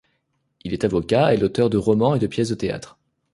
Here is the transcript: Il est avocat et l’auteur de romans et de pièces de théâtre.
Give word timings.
Il 0.63 0.73
est 0.73 0.83
avocat 0.83 1.31
et 1.31 1.37
l’auteur 1.37 1.69
de 1.69 1.77
romans 1.77 2.15
et 2.15 2.19
de 2.19 2.25
pièces 2.25 2.49
de 2.49 2.55
théâtre. 2.55 2.97